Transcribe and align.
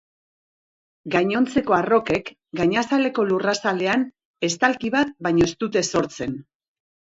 Gainontzeko 1.15 1.75
arrokek, 1.79 2.31
gainazaleko 2.61 3.27
lurrazalean 3.33 4.07
estalki 4.51 4.93
bat 4.99 5.15
baino 5.29 5.49
ez 5.51 5.55
dute 5.65 5.87
sortzen. 5.95 6.37